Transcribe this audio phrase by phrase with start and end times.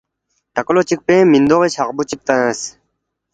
[0.55, 2.59] ٹکلو چِک پِنگ مِندوغی چھقبُو چِک تنگس